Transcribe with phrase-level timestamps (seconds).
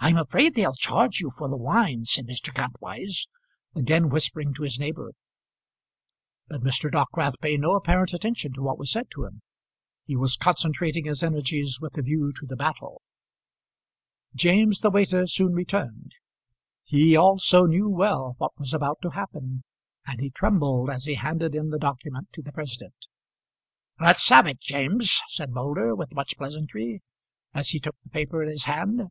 [0.00, 2.54] "I'm afraid they'll charge you for the wine," said Mr.
[2.54, 3.26] Kantwise,
[3.74, 5.10] again whispering to his neighbour.
[6.46, 6.88] But Mr.
[6.88, 9.42] Dockwrath paid no apparent attention to what was said to him.
[10.06, 13.02] He was concentrating his energies with a view to the battle.
[14.36, 16.12] James, the waiter, soon returned.
[16.84, 19.64] He also knew well what was about to happen,
[20.06, 23.08] and he trembled as he handed in the document to the president.
[24.00, 27.02] "Let's have it, James," said Moulder, with much pleasantry,
[27.52, 29.02] as he took the paper in his hand.